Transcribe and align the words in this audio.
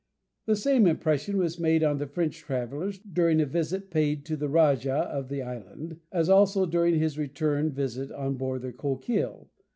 The 0.47 0.55
same 0.55 0.87
impression 0.87 1.37
was 1.37 1.59
made 1.59 1.83
on 1.83 1.99
the 1.99 2.07
French 2.07 2.37
travellers 2.39 2.97
during 2.97 3.39
a 3.39 3.45
visit 3.45 3.91
paid 3.91 4.25
to 4.25 4.35
the 4.35 4.49
rajah 4.49 4.91
of 5.13 5.29
the 5.29 5.43
island, 5.43 5.99
as 6.11 6.27
also 6.27 6.65
during 6.65 6.97
his 6.97 7.19
return 7.19 7.69
visit 7.71 8.11
on 8.11 8.33
board 8.33 8.63
the 8.63 8.73
Coquille. 8.73 9.47